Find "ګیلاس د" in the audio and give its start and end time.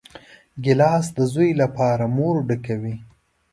0.63-1.19